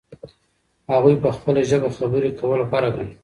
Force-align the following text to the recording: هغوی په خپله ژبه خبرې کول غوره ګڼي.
هغوی 0.91 1.15
په 1.23 1.29
خپله 1.35 1.61
ژبه 1.69 1.89
خبرې 1.97 2.29
کول 2.39 2.61
غوره 2.69 2.89
ګڼي. 2.95 3.13